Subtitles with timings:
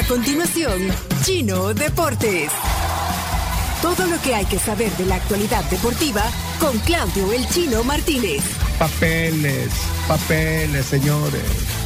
[0.00, 0.88] A continuación,
[1.24, 2.50] Chino Deportes.
[3.82, 6.22] Todo lo que hay que saber de la actualidad deportiva
[6.58, 8.42] con Claudio El Chino Martínez.
[8.78, 9.68] Papeles,
[10.08, 11.42] papeles, señores,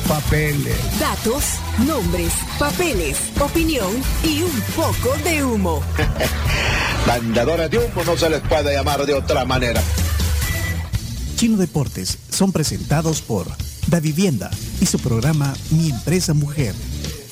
[0.06, 0.76] papeles.
[1.00, 1.54] Datos,
[1.88, 3.90] nombres, papeles, opinión
[4.22, 5.82] y un poco de humo.
[7.06, 9.82] Vendedores de humo no se les puede llamar de otra manera.
[11.34, 13.48] Chino Deportes son presentados por
[13.88, 16.76] Da Vivienda y su programa Mi Empresa Mujer.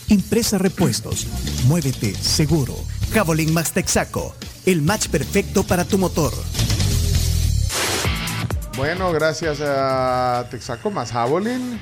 [0.08, 1.26] Impresa Repuestos.
[1.66, 2.74] Muévete seguro.
[3.12, 4.34] Javelin Max Texaco.
[4.66, 6.32] El match perfecto para tu motor.
[8.76, 11.78] Bueno, gracias a Texaco más Javelin.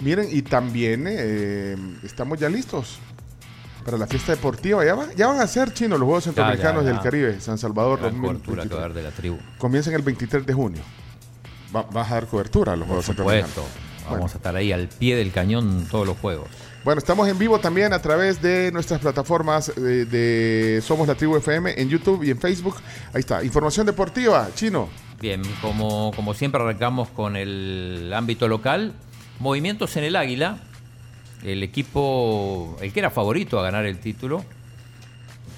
[0.00, 2.98] Miren, y también eh, estamos ya listos
[3.84, 4.84] para la fiesta deportiva.
[4.84, 6.90] Ya, va- ya van a ser chinos los Juegos Centroamericanos ya.
[6.90, 8.68] del Caribe, San Salvador Gran cobertura 2023.
[8.68, 9.38] que va a dar de la tribu.
[9.58, 10.82] Comienzan el 23 de junio.
[11.74, 13.46] Va- vas a dar cobertura a los Por Juegos supuesto.
[13.46, 13.85] Centroamericanos.
[14.06, 14.32] Vamos Bueno.
[14.32, 16.48] a estar ahí al pie del cañón todos los juegos.
[16.84, 21.36] Bueno, estamos en vivo también a través de nuestras plataformas de, de Somos la Tribu
[21.36, 22.76] FM en YouTube y en Facebook.
[23.12, 24.88] Ahí está, información deportiva, chino.
[25.20, 28.92] Bien, como, como siempre arrancamos con el ámbito local.
[29.40, 30.58] Movimientos en el Águila.
[31.42, 34.44] El equipo, el que era favorito a ganar el título,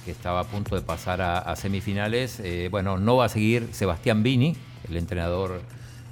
[0.04, 3.68] que estaba a punto de pasar a, a semifinales, eh, bueno, no va a seguir
[3.72, 4.56] Sebastián Vini,
[4.88, 5.60] el entrenador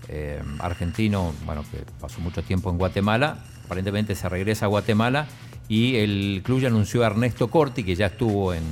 [0.08, 3.38] eh, argentino, bueno, que pasó mucho tiempo en Guatemala.
[3.64, 5.26] Aparentemente se regresa a Guatemala
[5.68, 8.62] y el club ya anunció a Ernesto Corti, que ya estuvo en,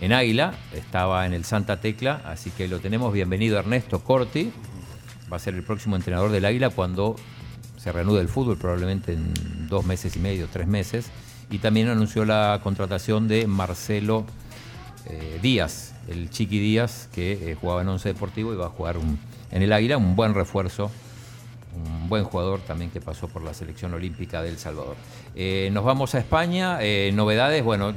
[0.00, 4.52] en Águila, estaba en el Santa Tecla, así que lo tenemos bienvenido Ernesto Corti,
[5.32, 7.16] va a ser el próximo entrenador del Águila cuando
[7.78, 9.32] se reanude el fútbol, probablemente en
[9.68, 11.10] dos meses y medio, tres meses,
[11.50, 14.24] y también anunció la contratación de Marcelo
[15.06, 18.96] eh, Díaz, el Chiqui Díaz, que eh, jugaba en Once Deportivo y va a jugar
[19.50, 20.90] en el Águila, un buen refuerzo
[21.74, 24.96] un buen jugador también que pasó por la selección olímpica de El Salvador.
[25.34, 27.94] Eh, nos vamos a España, eh, novedades, bueno,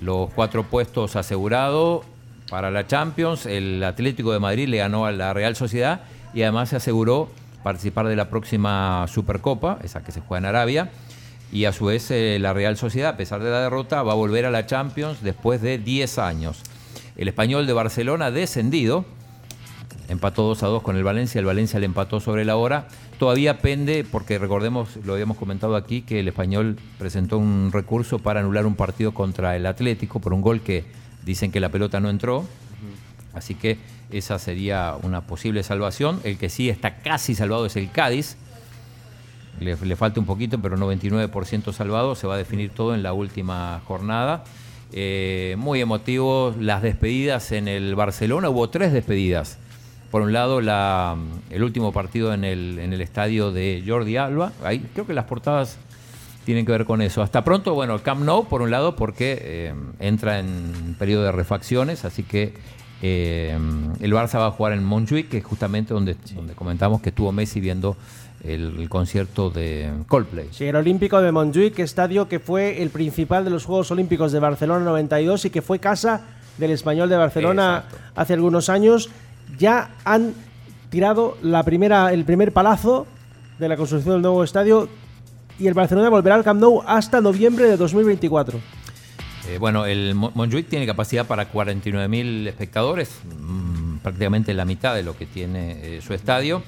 [0.00, 2.04] los cuatro puestos asegurados
[2.50, 6.02] para la Champions, el Atlético de Madrid le ganó a la Real Sociedad
[6.32, 7.28] y además se aseguró
[7.62, 10.90] participar de la próxima Supercopa, esa que se juega en Arabia,
[11.50, 14.46] y a su vez la Real Sociedad, a pesar de la derrota, va a volver
[14.46, 16.62] a la Champions después de 10 años.
[17.16, 19.04] El español de Barcelona descendido,
[20.08, 22.88] empató 2 a 2 con el Valencia, el Valencia le empató sobre la hora.
[23.18, 28.40] Todavía pende, porque recordemos, lo habíamos comentado aquí, que el español presentó un recurso para
[28.40, 30.84] anular un partido contra el Atlético por un gol que
[31.24, 32.44] dicen que la pelota no entró.
[33.32, 33.78] Así que
[34.10, 36.20] esa sería una posible salvación.
[36.24, 38.36] El que sí está casi salvado es el Cádiz.
[39.60, 42.14] Le, le falta un poquito, pero 99% salvado.
[42.14, 44.44] Se va a definir todo en la última jornada.
[44.92, 48.48] Eh, muy emotivo las despedidas en el Barcelona.
[48.48, 49.58] Hubo tres despedidas.
[50.10, 51.16] Por un lado, la,
[51.50, 54.52] el último partido en el, en el estadio de Jordi Alba.
[54.62, 55.78] Ahí creo que las portadas
[56.44, 57.22] tienen que ver con eso.
[57.22, 61.32] Hasta pronto, bueno, el Camp Nou, por un lado, porque eh, entra en periodo de
[61.32, 62.54] refacciones, así que
[63.02, 63.58] eh,
[64.00, 67.32] el Barça va a jugar en Montjuic, que es justamente donde, donde comentamos que estuvo
[67.32, 67.96] Messi viendo
[68.46, 70.48] el, concierto de Coldplay.
[70.52, 74.38] Sí, el Olímpico de Montjuic, estadio que fue el principal de los Juegos Olímpicos de
[74.40, 76.22] Barcelona 92 y que fue casa
[76.58, 78.10] del español de Barcelona Exacto.
[78.14, 79.10] hace algunos años,
[79.58, 80.32] ya han
[80.90, 83.06] tirado la primera, el primer palazo
[83.58, 84.88] de la construcción del nuevo estadio
[85.58, 88.58] y el Barcelona volverá al Camp Nou hasta noviembre de 2024.
[89.48, 95.02] Eh, bueno, el Mo- Montjuic tiene capacidad para 49.000 espectadores, mm, prácticamente la mitad de
[95.02, 96.62] lo que tiene eh, su estadio.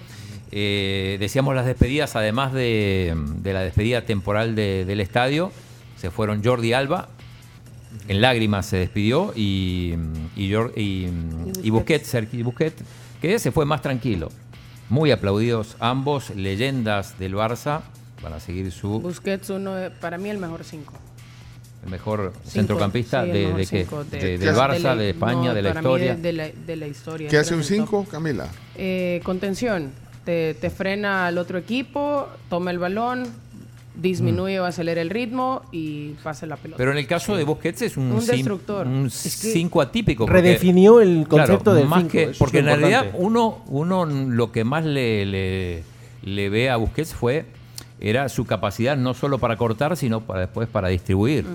[0.51, 5.53] Eh, decíamos las despedidas, además de, de la despedida temporal de- del estadio,
[5.97, 7.09] se fueron Jordi Alba,
[8.09, 9.95] en lágrimas se despidió, y,
[10.37, 11.09] y, y-
[11.63, 12.83] y Busquets, Sergi Busquets,
[13.21, 14.31] que se fue más tranquilo.
[14.89, 17.81] Muy aplaudidos ambos, leyendas del Barça,
[18.23, 20.95] van a seguir su Busquets, uno de- para mí el mejor cinco.
[21.85, 23.81] el mejor Cinco, centrocampista sí, el de, mejor de qué?
[23.85, 26.15] cinco De- de- del Barça, la- de España, no, de la para mí historia.
[26.17, 27.29] de, de la, de la historia.
[27.29, 28.11] ¿Qué hace un Entra en el 5, top.
[28.11, 28.49] Camila?
[28.77, 29.93] Eh, contención.
[30.29, 33.25] Te, te frena al otro equipo, toma el balón,
[33.95, 36.77] disminuye o acelera el ritmo y pasa la pelota.
[36.77, 38.87] Pero en el caso de Busquets es un Un sim- destructor.
[38.87, 40.27] un 5 atípico.
[40.27, 44.53] porque- Redefinió el claro, concepto del más cinco, que- Porque en realidad uno, uno lo
[44.53, 45.83] que más le, le,
[46.23, 47.47] le ve a Busquets fue
[47.99, 51.47] era su capacidad no solo para cortar, sino para después para distribuir.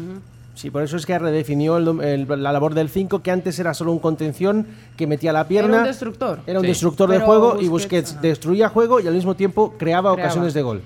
[0.56, 3.74] Sí, por eso es que redefinió el- el- la labor del 5, que antes era
[3.74, 5.70] solo un contención que metía la pierna.
[5.78, 6.40] Era un destructor.
[6.46, 6.70] Era un Sí.
[6.70, 10.28] destructor de Pero juego y Busquets, destruía juego y al mismo tiempo creaba, Creaba.
[10.28, 10.82] ocasiones de gol.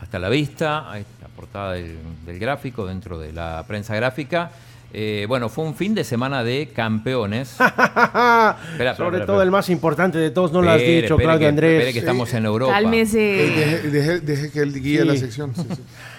[0.00, 4.50] hasta la vista, ahí está la portada del, del gráfico dentro de la prensa gráfica.
[4.92, 7.52] Eh, bueno, fue un fin de semana de campeones.
[7.58, 9.42] Espera, espera, Sobre espera, todo espera.
[9.42, 11.72] el más importante de todos, no lo has dicho, Claudio que- Andrés.
[11.78, 12.70] espere que estamos en Europa.
[12.78, 13.18] Eh, Cálmese.
[13.18, 15.06] deje, deje- deje que él guíe Sí.
[15.08, 15.52] la sección.
[15.54, 15.82] Sí, sí.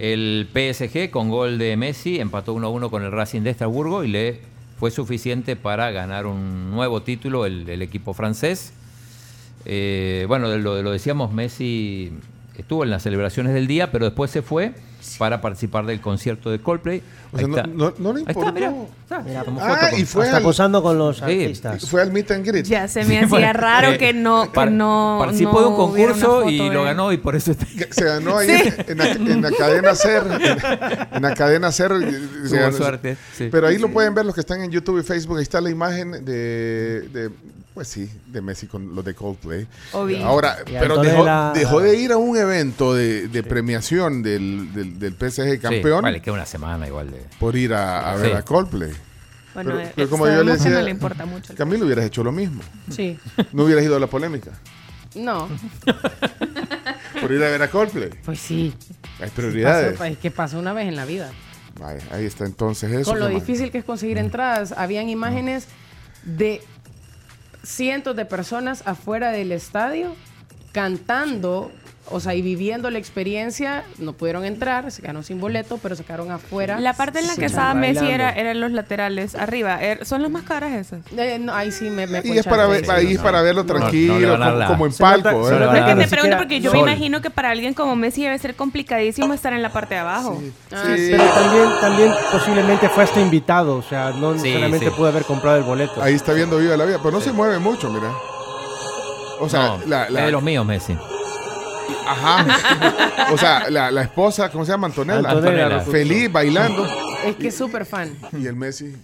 [0.00, 4.40] El PSG con gol de Messi empató 1-1 con el Racing de Estrasburgo y le
[4.78, 8.72] fue suficiente para ganar un nuevo título el, equipo francés.
[9.66, 12.14] Eh, bueno, lo decíamos, Messi
[12.56, 14.72] estuvo en las celebraciones del día, pero después se fue
[15.18, 17.02] para participar del concierto de Coldplay.
[17.32, 18.48] O sea, Ahí no, no- no le Ahí importó.
[18.48, 18.74] está, mira.
[19.30, 21.22] Está, tomó Ah, con- y fue al, posando con los Sí.
[21.24, 21.88] artistas.
[21.88, 22.64] fue al meet and greet.
[22.66, 25.16] Ya se me hacía raro Eh, que no, par- no.
[25.20, 28.50] Participó de un concurso y de lo ganó y por eso está Se ganó ahí
[28.86, 30.22] en, la, en la cadena Ser.
[30.26, 31.92] En, en la cadena Ser.
[32.46, 33.48] se ganó- suerte, sí.
[33.50, 35.36] Pero ahí lo pueden ver los que están en YouTube y Facebook.
[35.38, 37.30] Ahí está la imagen de, de
[37.74, 39.66] pues sí, de Messi con los de Coldplay.
[39.92, 40.26] Obvio.
[40.26, 44.89] Ahora, pero dejó, Antonella- dejó de ir a un evento de, de premiación del, del,
[44.98, 47.24] del PSG Sí, campeón vale, queda una semana igual de.
[47.38, 48.92] por ir a, a ver a Coldplay.
[49.54, 51.54] Bueno, Pero- eh, pero como yo le que decía, no le importa mucho.
[51.56, 52.62] Camilo hubieras hecho lo mismo.
[52.90, 53.18] Sí.
[53.52, 54.50] No hubieras ido a la polémica
[55.16, 55.48] No,
[57.20, 58.10] por ir a ver a Coldplay.
[58.24, 58.72] pues sí.
[59.18, 60.00] Hay Pasó, prioridades.
[60.00, 61.30] es que pasó una vez en la vida.
[62.10, 63.10] Ahí está entonces eso.
[63.10, 65.66] Con lo difícil que es conseguir entradas, habían imágenes
[66.24, 66.62] de
[67.62, 70.14] cientos de personas afuera del estadio
[70.72, 71.70] cantando,
[72.12, 73.84] o sea, y viviendo la experiencia.
[73.98, 76.80] No pudieron entrar, se quedaron sin boleto, pero se quedaron afuera.
[76.80, 79.78] La parte en la que Sí, estaba Messi era, eran los laterales arriba.
[79.80, 81.00] Er- son las más caras esas.
[81.16, 83.66] Eh, no, ahí sí me, me Y es para, ver, ahí es para verlo no
[83.74, 85.48] tranquilo, como, como en Se nota- palco.
[85.48, 86.80] se que Es que te pregunto porque yo Sol.
[86.84, 90.00] me imagino que para alguien como Messi debe ser complicadísimo estar en la parte de
[90.00, 90.42] abajo.
[90.72, 90.96] Ah, Sí.
[91.06, 91.10] sí.
[91.12, 94.92] Pero también, también posiblemente fue hasta invitado, o sea, no Sí, necesariamente sí.
[94.96, 96.02] pudo haber comprado el boleto.
[96.02, 98.10] Ahí está viendo viva la vida, pero no se mueve mucho, mira.
[99.38, 100.96] O sea, No, la, la- es de los míos, Messi.
[102.06, 103.32] Ajá.
[103.32, 104.86] O sea, la, la esposa, ¿cómo se llama?
[104.88, 105.30] Antonella.
[105.30, 105.80] Antonella.
[105.80, 106.86] Feliz, bailando.
[107.24, 108.16] Es que es súper fan.
[108.32, 108.94] Y el Messi,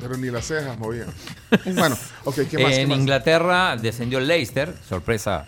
[0.00, 1.06] pero ni las cejas movía.
[1.76, 2.72] Bueno, ok, ¿qué más?
[2.72, 2.98] qué en más?
[2.98, 5.46] Inglaterra descendió el Leicester, sorpresa,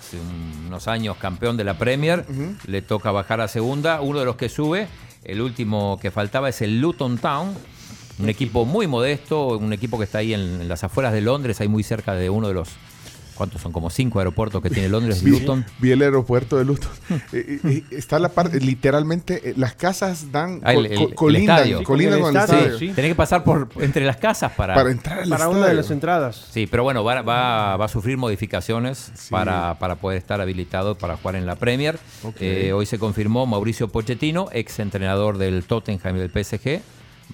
[0.00, 0.18] hace
[0.66, 2.24] unos años campeón de la Premier,
[2.66, 4.88] le toca bajar a segunda, uno de los que sube,
[5.24, 7.54] el último que faltaba es el Luton Town,
[8.18, 11.60] un equipo muy modesto, un equipo que está ahí en, en las afueras de Londres,
[11.60, 12.70] ahí muy cerca de uno de los,
[13.34, 13.72] ¿cuántos son?
[13.72, 15.64] Como cinco aeropuertos que tiene Londres, Vi, Luton.
[15.78, 16.90] vi el aeropuerto de Luton.
[17.12, 21.64] Eh, eh, eh, está la parte, literalmente, eh, las casas dan, Ah, el- el- colindan.
[21.64, 22.78] Sí, con el estadio, estadio.
[22.78, 22.88] sí.
[22.94, 24.74] Tenés que pasar por entre las casas para...
[24.74, 25.58] Para entrar al para estadio.
[25.58, 26.48] una de las entradas.
[26.50, 31.16] Sí, pero bueno, va, va- va a sufrir modificaciones para, para poder estar habilitado para
[31.16, 31.98] jugar en la Premier.
[32.40, 36.80] Eh, hoy se confirmó Mauricio Pochettino, ex entrenador del Tottenham y del PSG,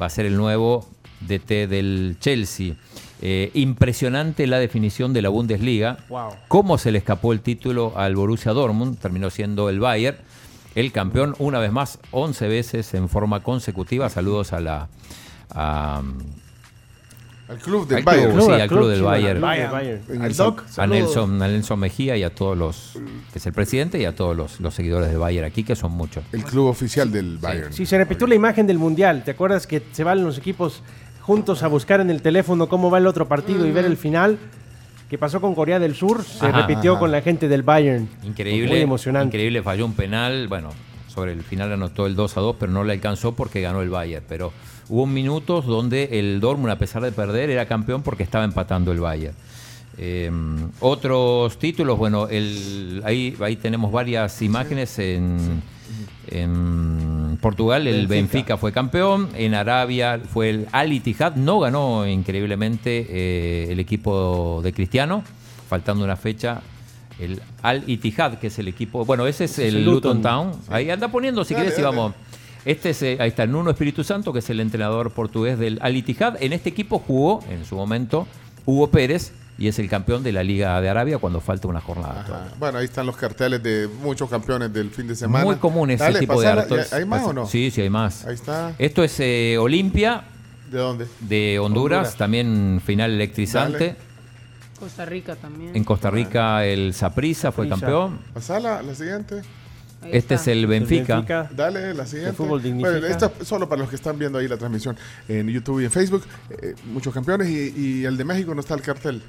[0.00, 0.86] va a ser el nuevo
[1.20, 2.74] DT del Chelsea.
[3.20, 5.98] Eh, impresionante la definición de la Bundesliga.
[6.08, 6.30] Wow.
[6.46, 10.16] Cómo se le escapó el título al Borussia Dortmund, terminó siendo el Bayern.
[10.74, 14.08] El campeón, una vez más, 11 veces en forma consecutiva.
[14.08, 14.88] Saludos a la,
[15.50, 16.02] a,
[17.48, 18.32] Al club del Al Bayern.
[18.34, 18.44] club.
[18.46, 19.44] Sí, al club del sí, Bayern.
[20.22, 20.86] Al Doc, a.
[20.86, 22.92] Nelson, a Nelson Mejía y a todos los,
[23.32, 25.90] que es el presidente, y a todos los, los seguidores del Bayern aquí, que son
[25.90, 26.22] muchos.
[26.30, 27.72] El club oficial del Bayern.
[27.72, 29.24] Sí, se repitió la imagen del Mundial.
[29.24, 30.82] ¿Te acuerdas que se van los equipos
[31.28, 34.38] juntos a buscar en el teléfono cómo va el otro partido y ver el final?
[35.10, 36.24] ¿Qué pasó con Corea del Sur?
[36.24, 37.00] Se Ajá, repitió ajá.
[37.00, 38.08] con la gente del Bayern.
[38.24, 38.70] Increíble.
[38.70, 39.36] Muy emocionante.
[39.36, 40.48] Increíble, falló un penal.
[40.48, 40.70] Bueno,
[41.06, 43.90] sobre el final anotó el 2 a 2, pero no le alcanzó porque ganó el
[43.90, 44.24] Bayern.
[44.26, 44.54] Pero
[44.88, 49.00] hubo minutos donde el Dortmund, a pesar de perder, era campeón porque estaba empatando el
[49.00, 49.34] Bayern.
[49.98, 50.30] Eh,
[50.80, 55.62] otros títulos, bueno, el, ahí, ahí tenemos varias imágenes en,
[56.28, 58.56] en Portugal, el Benfica.
[58.56, 64.72] fue campeón, en Arabia fue el Al Ittihad, no ganó increíblemente eh, el equipo de
[64.72, 65.22] Cristiano,
[65.68, 66.60] faltando una fecha,
[67.18, 70.22] el Al Ittihad, que es el equipo, bueno, ese es el, Luton, Luton.
[70.22, 72.14] Town, ahí anda poniendo si quieres y vamos.
[72.64, 75.96] Este es, eh, ahí está Nuno Espíritu Santo, que es el entrenador portugués del Al
[75.96, 76.42] Ittihad.
[76.42, 78.26] En este equipo jugó en su momento
[78.66, 82.48] Hugo Pérez y es el campeón de la Liga de Arabia cuando falta una jornada.
[82.58, 85.44] Bueno, ahí están los carteles de muchos campeones del fin de semana.
[85.44, 86.92] Muy común ese Dale, tipo de actos.
[86.92, 87.44] ¿Hay más o no?
[87.44, 88.24] Sí, sí, hay más.
[88.24, 88.72] Ahí está.
[88.78, 90.22] Esto es eh, Olimpia
[90.70, 91.08] ¿De dónde?
[91.20, 92.16] de Honduras, Honduras.
[92.16, 93.86] también final electrizante.
[93.88, 94.08] Dale.
[94.78, 95.74] Costa Rica también.
[95.74, 98.20] En Costa Rica el Saprissa fue campeón.
[98.32, 99.42] Pasala, la siguiente.
[100.10, 101.16] Este es el Benfica.
[101.16, 101.50] Benfica.
[101.54, 102.30] Dale, la siguiente.
[102.30, 102.90] El fútbol dignifica.
[102.92, 104.96] Bueno, esto es solo para los que están viendo ahí la transmisión
[105.28, 106.22] en YouTube y en Facebook.
[106.50, 109.22] Eh, muchos campeones y, y el de México no está el cartel.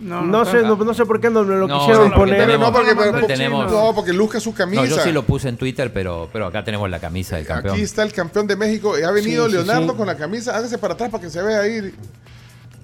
[0.00, 2.46] No, sé, no, no sé por qué no me lo No, quisieron no, porque poner.
[2.46, 4.80] tenemos- no, porque, no, porque- tenemos- no, porque luzca su camisa.
[4.82, 7.74] No, yo sí lo puse en Twitter, pero, pero acá tenemos la camisa del campeón.
[7.74, 8.94] Aquí está el campeón de México.
[8.94, 9.96] Ha venido Sí, sí, Leonardo sí.
[9.98, 10.56] con la camisa.
[10.56, 11.92] Hágase para atrás para que se vea ahí.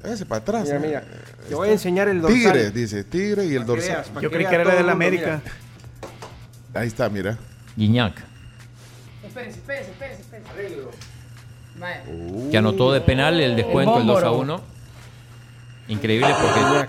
[0.04, 0.64] Hágase para atrás.
[0.64, 1.04] Mira, mira.
[1.48, 2.38] Te voy a enseñar el dorsal.
[2.38, 3.02] Tigre, dice.
[3.04, 4.04] Tigre y el dorsal.
[4.12, 4.86] veas, Yo creí que era la todo de
[6.76, 7.38] Ahí está, mira.
[7.76, 8.22] Guiñac,
[9.26, 10.76] Espérense, espérense, espérense, espérense.
[11.78, 12.02] Vaya.
[12.50, 14.54] que anotó de penal el descuento, el 2 a Bómboro.
[14.56, 14.62] 1.
[15.88, 16.88] Increíble porque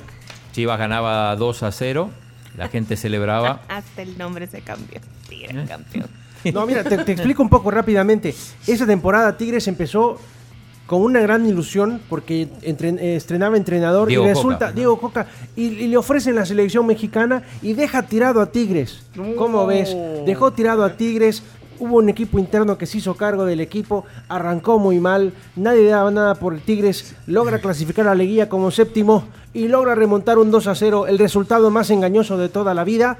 [0.53, 2.10] Chivas ganaba 2 a 0.
[2.58, 3.62] La gente celebraba.
[3.67, 5.00] Hasta el nombre se cambió.
[5.27, 6.08] Tigre campeón.
[6.53, 8.34] No, mira, te, te explico un poco rápidamente.
[8.65, 10.20] Esa temporada Tigres empezó
[10.88, 14.72] con una gran ilusión porque entren- eh, estrenaba entrenador Diego y resulta Coca.
[14.72, 19.01] Diego Coca y, y le ofrecen la selección mexicana y deja tirado a Tigres.
[19.38, 19.96] ¿Cómo ves?
[20.25, 21.44] Dejó tirado a Tigres.
[21.79, 26.10] Hubo un equipo interno que se hizo cargo del equipo, arrancó muy mal, nadie daba
[26.10, 30.50] nada por el Tigres, logra clasificar a la Leguía como séptimo y logra remontar un
[30.50, 33.17] 2 a 0, el resultado más engañoso de toda la vida.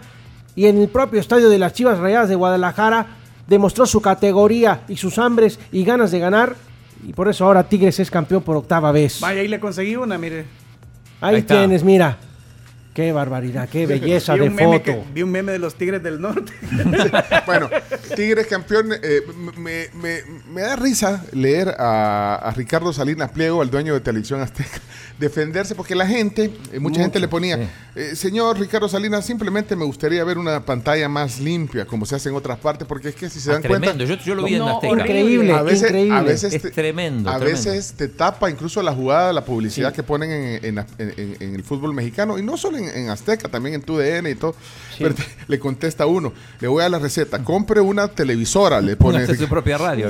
[0.56, 3.06] Y en el propio estadio de las Chivas Rayadas de Guadalajara
[3.48, 6.56] demostró su categoría y sus hambres y ganas de ganar.
[7.06, 9.20] Y por eso ahora Tigres es campeón por octava vez.
[9.20, 10.46] Vaya, ahí le conseguí una, mire.
[11.22, 12.18] Ahí, Ahí tienes, mira.
[12.98, 14.82] Qué barbaridad, qué belleza vi, de foto.
[14.84, 16.52] que- vi un meme de los Tigres del Norte.
[17.46, 17.70] Bueno,
[18.16, 18.90] Tigres campeón.
[19.04, 19.22] eh,
[19.56, 24.42] me, me- me da risa leer a, a Ricardo Salinas Pliego, el dueño de Televisión
[24.42, 24.80] Azteca,
[25.20, 27.68] defenderse porque la gente, eh, mucha gente le ponía, sí.
[27.96, 32.30] eh, señor Ricardo Salinas, simplemente me gustaría ver una pantalla más limpia, como se hace
[32.30, 33.92] en otras partes, porque es que si se Ah, dan cuenta.
[33.94, 34.06] tremendo.
[34.16, 34.94] Yo, yo lo vi en Azteca.
[34.94, 36.16] Increíble, A veces, increíble.
[36.18, 37.70] a veces Es te, tremendo, A tremendo.
[37.70, 39.96] veces te tapa incluso la jugada, la publicidad Sí.
[39.98, 43.48] que ponen en, en- en- en el fútbol mexicano, y no solo en, en Azteca,
[43.50, 44.56] también en TUDN y todo.
[44.98, 49.20] Pero te- le contesta uno, le voy a la receta, compre una televisora, le pone.
[49.26, 50.10] Póngase su propia radio.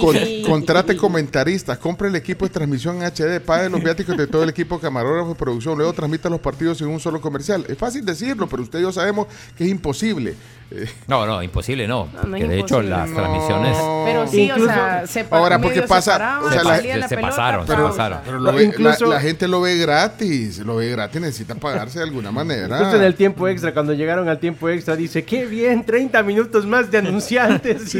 [0.00, 4.42] Con- contrate comentaristas, compre el equipo de transmisión en HD, pague los viáticos de todo
[4.42, 7.64] el equipo camarógrafo de producción, luego transmita los partidos en un solo comercial.
[7.68, 10.34] Es fácil decirlo, pero usted y yo sabemos que es imposible.
[11.06, 12.08] No, no, imposible no.
[12.12, 13.16] No, no es de hecho las No.
[13.16, 16.96] transmisiones Pero sí, Incluso- o sea, se Ahora, porque pasa- separaban, o sea, la- salía
[16.98, 18.18] la se pelota, pasaron, se pasaron.
[18.24, 21.54] pero lo No, ve- incluso- la, la gente lo ve gratis, lo ve gratis, necesita
[21.54, 22.78] pagarse de alguna manera.
[22.80, 26.66] Justo en el tiempo extra, cuando llegaron al tiempo extra, dice, qué bien, 30 minutos
[26.66, 27.94] más de anunciantes.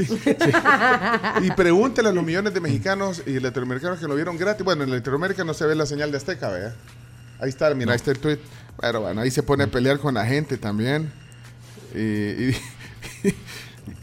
[1.42, 4.64] Y pregúntele a los millones de mexicanos y latinoamericanos que lo vieron gratis.
[4.64, 6.75] Bueno, en Latinoamérica no se ve la señal de Azteca, ¿vea?
[7.40, 8.38] Ahí está, mira, ahí está el tweet.
[8.80, 11.10] Pero bueno, ahí se pone a pelear con la gente también.
[11.95, 12.54] Y-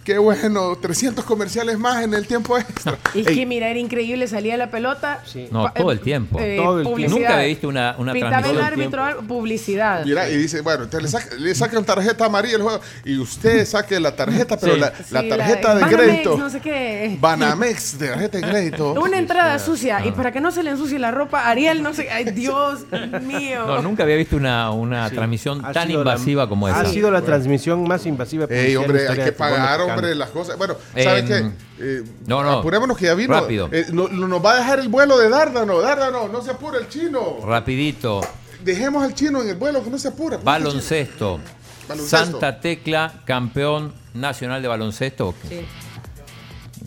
[0.04, 2.98] qué bueno, 300 comerciales más en el tiempo extra.
[3.14, 5.22] Y Ey, que mira, era increíble, salía la pelota.
[5.26, 5.48] Sí.
[5.52, 6.38] No, pa- todo el tiempo.
[6.38, 6.84] Todo el tiempo.
[6.92, 7.18] publicidad.
[7.20, 9.00] Nunca había visto una, una Pitaba el transmisión.
[9.00, 10.06] árbitro publicidad.
[10.06, 13.66] Mira, y dice, bueno, usted le saca, le sacan tarjeta amarilla al juego y usted
[13.66, 14.80] saque la tarjeta, pero Sí.
[14.80, 17.18] la, la tarjeta de Banamex, crédito, no sé qué.
[17.20, 18.94] Banamex, de tarjeta de crédito.
[19.02, 20.06] Una entrada sucia.
[20.06, 22.10] Y para que no se le ensucie la ropa, Ariel, no sé.
[22.12, 22.86] Ay, Dios
[23.22, 23.66] mío.
[23.66, 26.82] No, nunca había visto una, una transmisión Ha tan la- invasiva como esa.
[26.82, 28.46] Ha sido la transmisión más invasiva.
[28.50, 30.58] Ey, la hombre, hay que pagar, hombre, las cosas.
[30.58, 31.52] Bueno, ¿sabe Em, qué?
[31.80, 32.60] Eh, no, no.
[32.60, 33.34] Apurémonos que ya vino.
[33.34, 33.70] Rápido.
[33.72, 35.80] Eh, no- no- nos va a dejar el vuelo de Dárdano.
[35.82, 37.38] Dárdano, no se apure el chino.
[37.46, 38.22] Rapidito.
[38.64, 40.38] Dejemos al chino en el vuelo, que no se apure.
[40.38, 41.40] Baloncesto.
[41.88, 42.18] Baloncesto.
[42.32, 45.36] Santa Tecla, campeón nacional de baloncesto.
[45.48, 45.66] Sí.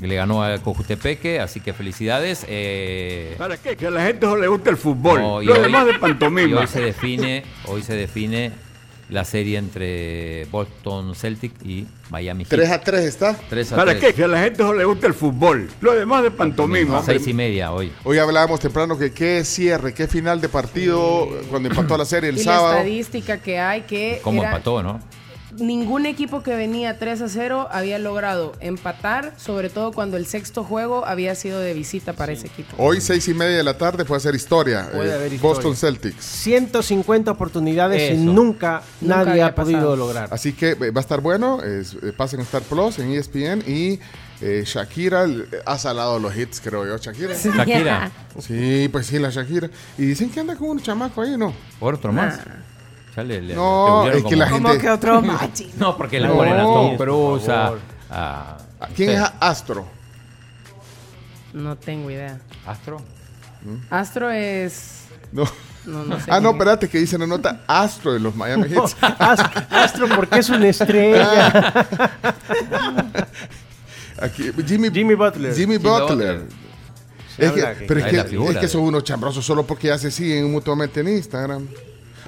[0.01, 2.45] Le ganó a Cojutepeque, así que felicidades.
[2.49, 3.77] Eh, ¿Para qué?
[3.77, 5.21] Que a la gente no le gusta el fútbol.
[5.21, 6.61] no, y Lo hoy- demás de y pantomima.
[6.61, 8.53] hoy se define, hoy se define
[9.11, 12.51] la serie entre Boston Celtic y Miami Heat.
[12.51, 13.37] 3 a 3 está.
[13.49, 14.05] 3 a ¿Para 3.
[14.05, 14.15] qué?
[14.15, 15.69] Que a la gente no le gusta el fútbol.
[15.81, 17.03] Lo demás de pantomima.
[17.03, 17.91] Seis y media hoy.
[18.05, 22.37] Hoy hablábamos temprano que qué cierre, qué final de partido cuando empató la serie el
[22.37, 22.73] y la sábado.
[22.75, 25.01] estadística que hay que ¿Cómo era- empató, no?
[25.57, 30.65] Ningún equipo que venía 3 a 0 había logrado empatar, sobre todo cuando el sexto
[30.65, 32.75] juego había sido de visita para ese equipo.
[32.79, 34.89] Hoy, seis y media de la tarde, puede hacer historia.
[34.93, 35.55] Puede Eh, haber historia.
[35.55, 36.25] Boston Celtics.
[36.25, 38.23] 150 oportunidades y Eso.
[38.23, 39.97] nunca, Nunca nadie ha podido pasado.
[39.97, 40.29] lograr.
[40.33, 41.63] Así que eh, va a estar bueno.
[41.63, 43.99] es- eh, pasen a Star Plus en ESPN y
[44.41, 45.27] eh, Shakira
[45.67, 46.97] ha salado los hits, creo yo.
[46.99, 47.35] Shakira.
[47.35, 47.49] Sí.
[47.51, 48.11] Shakira,
[48.93, 49.69] pues sí, la Shakira.
[49.97, 51.53] Y dicen que anda con un chamaco ahí, ¿no?
[51.81, 52.39] otro más.
[53.19, 55.73] Ya le- le- No, le es que como- la Como gente- que otro machi.
[55.77, 57.79] No, porque le No, ponen a Tom Cruise, a, favor.
[58.11, 58.59] a-
[58.95, 59.23] ¿Quién es.
[59.41, 59.85] Astro?
[61.53, 62.39] No tengo idea.
[62.65, 62.99] Astro?
[63.91, 65.07] Astro es.
[65.33, 65.43] No.
[65.85, 66.31] No, no sé.
[66.31, 66.55] Ah, no, es.
[66.55, 68.85] espérate, que dice la nota Astro de los Miami Heat.
[69.19, 71.73] Ast- Astro, porque es una estrella.
[74.23, 75.55] Aquí, Jimmy, Jimmy Butler.
[75.57, 76.43] Jimmy Butler.
[77.37, 79.99] Es que- pero es que, la figura es que son unos chambrosos solo porque ya
[79.99, 81.67] se siguen mutuamente en Instagram.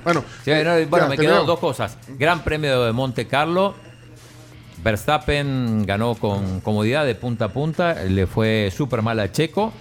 [0.04, 1.96] Bueno, Sí, no, eh, bueno, ya, me quedan dos cosas.
[2.18, 3.74] Gran premio de Monte Carlo.
[4.82, 7.94] Verstappen ganó con comodidad de punta a punta.
[8.04, 9.72] Le fue súper mal a Checo.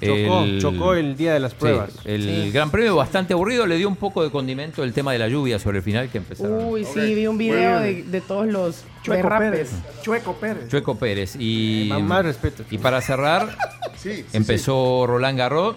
[0.00, 1.90] Chocó, chocó el día de las sí, pruebas.
[2.04, 2.50] el Sí.
[2.52, 3.66] gran premio bastante aburrido.
[3.66, 6.18] Le dio un poco de condimento el tema de la lluvia sobre el final que
[6.18, 6.64] empezaron.
[6.66, 9.28] Uy, sí, vi un video de, de todos los Chueco.
[9.38, 9.70] Pérez.
[10.02, 10.68] Chueco Pérez.
[10.68, 11.36] Chueco Pérez.
[11.38, 12.62] Y, Más- más respeto.
[12.70, 13.56] Y para cerrar,
[13.96, 15.76] Sí, sí, empezó Roland Garros.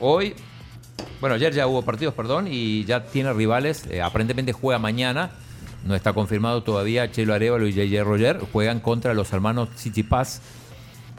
[0.00, 0.34] Hoy,
[1.20, 3.84] bueno, ayer ya hubo partidos, perdón, y ya tiene rivales.
[3.90, 5.30] eh, aparentemente juega mañana.
[5.84, 7.10] No está confirmado todavía.
[7.12, 10.40] Chelo Arevalo y JJ Roger juegan contra los hermanos Tsitsipas,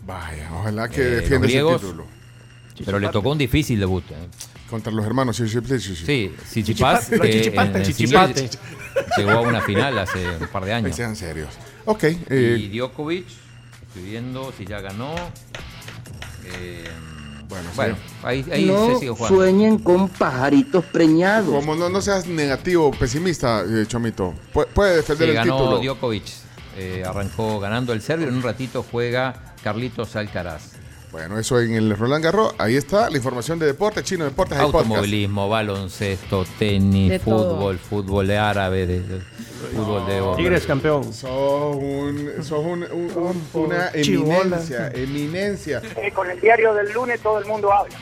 [0.07, 2.05] Vaya, ojalá que Eh, defienda ese título.
[2.85, 4.03] pero le tocó un difícil debut.
[4.11, 4.27] eh.
[4.69, 5.35] Contra los hermanos.
[5.37, 5.95] Sí, sí, sí, sí.
[6.05, 8.33] Sí, Tsitsipas, Chichipa- los que chichipates, en- en chichipate.
[8.39, 8.59] singles
[9.17, 10.95] llegó a una final hace un par de Ay, años.
[10.95, 11.49] sean serios.
[11.85, 12.03] Ok.
[12.03, 13.25] Y eh, Djokovic,
[13.87, 15.13] estoy viendo si ya ganó.
[16.45, 16.83] Eh,
[17.49, 18.13] bueno, bueno, sí.
[18.23, 19.37] ahí, ahí no se sigue jugando.
[19.37, 21.53] sueñen con pajaritos preñados.
[21.53, 24.33] como no, no seas negativo, pesimista, eh, Chomito.
[24.53, 25.79] Pu- puede defender Sí, el ganó título.
[25.79, 26.23] Djokovic.
[26.77, 28.27] eh, arrancó ganando el serbio.
[28.27, 30.74] En un ratito juega Carlitos Alcaraz.
[31.15, 32.53] Bueno, eso en el Roland Garros.
[32.57, 34.57] Ahí está la información de deporte, Chino Deportes.
[34.59, 37.55] Automovilismo, baloncesto, tenis, De todo.
[37.55, 39.21] fútbol, fútbol de árabe, de, de-
[39.73, 40.35] fútbol de oro.
[40.35, 41.13] Tigres campeón.
[41.13, 45.81] Sos, un, sos un- un- un- una eminencia, eminencia.
[46.13, 47.95] con el diario del lunes todo el mundo habla.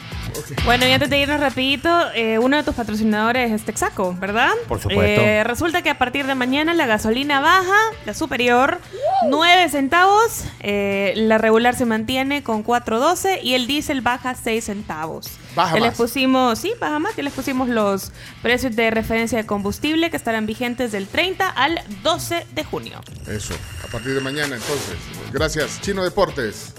[0.65, 4.51] Bueno, y antes de irnos rapidito, eh, uno de tus patrocinadores es Texaco, ¿verdad?
[4.67, 5.01] Por supuesto.
[5.21, 8.79] Eh, resulta que a partir de mañana la gasolina baja, la superior,
[9.27, 15.27] 9 centavos, eh, la regular se mantiene con 4.12 y el diésel baja 6 centavos.
[15.55, 15.97] Baja Ya les más.
[15.97, 18.11] pusimos, sí, baja más, ya les pusimos los
[18.41, 22.99] precios de referencia de combustible que estarán vigentes del 30 al 12 de junio.
[23.27, 24.95] Eso, a partir de mañana entonces.
[25.31, 26.73] Gracias, Chino Deportes.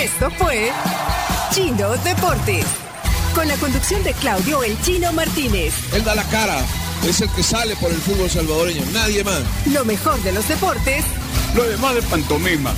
[0.00, 0.70] Esto fue
[1.52, 2.64] Chino Deportes.
[3.34, 5.74] Con la conducción de Claudio El Chino Martínez.
[5.92, 6.64] Él da la cara,
[7.04, 9.40] es el que sale por el fútbol salvadoreño, nadie más.
[9.66, 11.04] Lo mejor de los deportes
[11.56, 12.72] Lo demás de pantomima.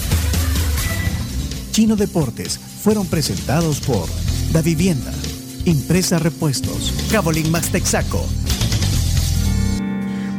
[1.72, 4.08] Chino Deportes fueron presentados por
[4.52, 5.12] Da Vivienda,
[5.66, 8.26] Impresa Repuestos, Cabolín Max Texaco,